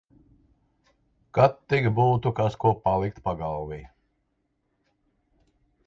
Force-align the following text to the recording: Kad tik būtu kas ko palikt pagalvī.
Kad 1.37 1.59
tik 1.73 1.89
būtu 1.99 2.31
kas 2.41 2.57
ko 2.65 2.73
palikt 2.87 3.21
pagalvī. 3.29 3.81